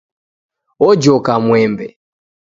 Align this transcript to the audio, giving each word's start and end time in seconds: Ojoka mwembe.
Ojoka 0.87 1.31
mwembe. 1.45 1.87